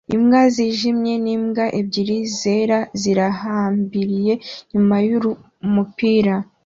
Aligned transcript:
Imbwa 0.15 0.41
yijimye 0.55 1.13
nimbwa 1.25 1.65
ebyiri 1.79 2.17
zera 2.39 2.79
zirahambiriye 3.01 4.33
nyuma 4.71 4.95
yumupira 5.07 6.35